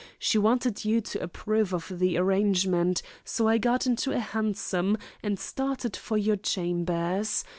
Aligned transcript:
She 0.17 0.39
wanted 0.39 0.83
you 0.83 0.99
to 0.99 1.21
approve 1.21 1.75
of 1.75 1.99
the 1.99 2.17
arrangement, 2.17 3.03
so 3.23 3.47
I 3.47 3.59
got 3.59 3.85
into 3.85 4.11
a 4.11 4.17
hansom 4.19 4.97
and 5.21 5.37
started 5.39 5.95
for 5.95 6.17
your 6.17 6.37
chambers. 6.37 7.43